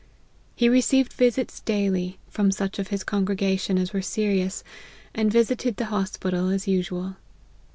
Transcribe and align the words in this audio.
He 0.55 0.67
received 0.67 1.13
visits 1.13 1.59
daily, 1.59 2.17
from 2.27 2.49
such 2.49 2.79
of 2.79 2.87
his 2.87 3.03
congregation 3.03 3.77
as 3.77 3.93
were 3.93 4.01
serious, 4.01 4.63
and 5.13 5.31
visited 5.31 5.75
the 5.77 5.85
hospital 5.93 6.49
as 6.49 6.67
usual. 6.67 7.17